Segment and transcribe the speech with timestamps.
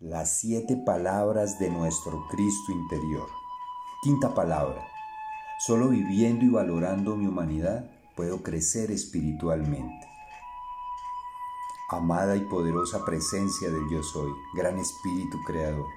[0.00, 3.28] Las siete palabras de nuestro Cristo interior.
[4.00, 4.86] Quinta palabra.
[5.58, 10.06] Solo viviendo y valorando mi humanidad puedo crecer espiritualmente.
[11.90, 15.88] Amada y poderosa presencia del yo soy, gran espíritu creador.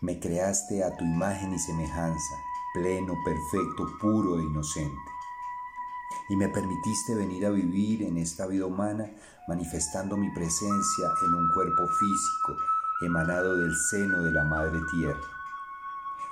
[0.00, 2.36] Me creaste a tu imagen y semejanza,
[2.72, 4.96] pleno, perfecto, puro e inocente
[6.30, 9.10] y me permitiste venir a vivir en esta vida humana
[9.46, 15.20] manifestando mi presencia en un cuerpo físico emanado del seno de la Madre Tierra.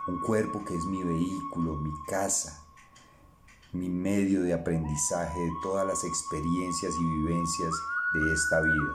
[0.09, 2.61] Un cuerpo que es mi vehículo, mi casa,
[3.73, 7.73] mi medio de aprendizaje de todas las experiencias y vivencias
[8.15, 8.95] de esta vida.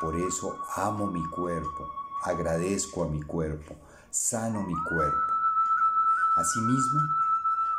[0.00, 1.88] Por eso amo mi cuerpo,
[2.22, 3.74] agradezco a mi cuerpo,
[4.10, 5.32] sano mi cuerpo.
[6.36, 7.00] Asimismo,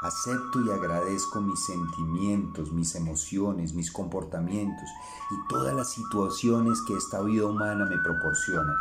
[0.01, 4.89] Acepto y agradezco mis sentimientos, mis emociones, mis comportamientos
[5.29, 8.73] y todas las situaciones que esta vida humana me proporciona.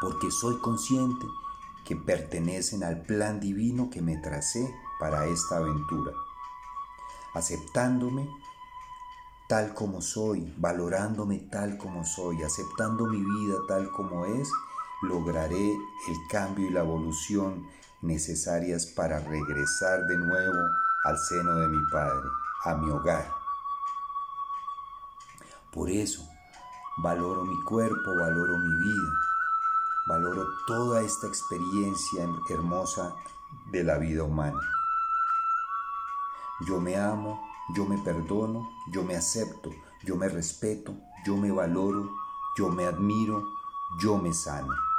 [0.00, 1.26] Porque soy consciente
[1.84, 6.12] que pertenecen al plan divino que me tracé para esta aventura.
[7.34, 8.26] Aceptándome
[9.50, 14.48] tal como soy, valorándome tal como soy, aceptando mi vida tal como es,
[15.02, 15.72] lograré
[16.08, 17.66] el cambio y la evolución
[18.02, 20.68] necesarias para regresar de nuevo
[21.04, 22.28] al seno de mi Padre,
[22.64, 23.30] a mi hogar.
[25.72, 26.26] Por eso
[26.98, 29.10] valoro mi cuerpo, valoro mi vida,
[30.06, 33.14] valoro toda esta experiencia hermosa
[33.70, 34.60] de la vida humana.
[36.66, 37.40] Yo me amo,
[37.74, 39.70] yo me perdono, yo me acepto,
[40.04, 42.10] yo me respeto, yo me valoro,
[42.56, 43.44] yo me admiro,
[43.98, 44.89] yo me sano.